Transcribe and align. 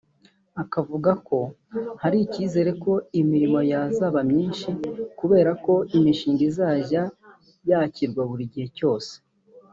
Akavuga 0.61 1.11
ko 1.27 1.39
hari 2.01 2.17
ikizere 2.25 2.71
ko 2.83 2.93
imirimo 3.21 3.59
yazaba 3.71 4.19
myinshi 4.29 4.69
kubera 5.19 5.51
ko 5.65 5.73
imishinga 5.97 6.41
izajya 6.49 7.01
yakirwa 7.69 8.21
buri 8.29 8.45
gihe 8.53 8.67
cyose 8.77 9.13